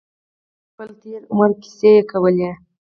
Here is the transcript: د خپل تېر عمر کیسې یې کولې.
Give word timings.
د 0.03 0.03
خپل 0.69 0.89
تېر 1.01 1.21
عمر 1.31 1.51
کیسې 1.61 1.89
یې 1.97 2.03
کولې. 2.11 2.51